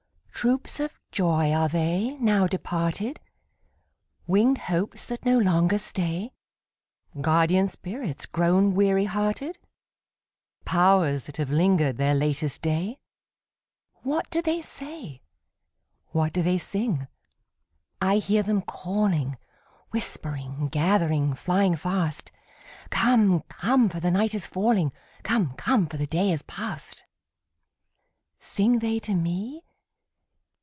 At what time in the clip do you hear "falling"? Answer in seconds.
24.47-24.91